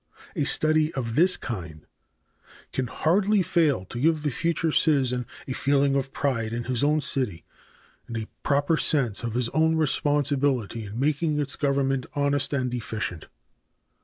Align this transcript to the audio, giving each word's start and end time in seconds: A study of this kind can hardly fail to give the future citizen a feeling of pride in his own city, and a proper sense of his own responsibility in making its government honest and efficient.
A 0.35 0.45
study 0.45 0.91
of 0.95 1.13
this 1.13 1.37
kind 1.37 1.85
can 2.73 2.87
hardly 2.87 3.43
fail 3.43 3.85
to 3.85 3.99
give 4.01 4.23
the 4.23 4.31
future 4.31 4.71
citizen 4.71 5.27
a 5.47 5.53
feeling 5.53 5.93
of 5.95 6.11
pride 6.11 6.53
in 6.53 6.63
his 6.63 6.83
own 6.83 7.01
city, 7.01 7.45
and 8.07 8.17
a 8.17 8.25
proper 8.41 8.77
sense 8.77 9.21
of 9.21 9.35
his 9.35 9.49
own 9.49 9.75
responsibility 9.75 10.85
in 10.85 10.99
making 10.99 11.39
its 11.39 11.55
government 11.55 12.07
honest 12.15 12.51
and 12.51 12.73
efficient. 12.73 13.27